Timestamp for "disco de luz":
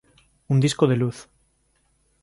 0.59-1.29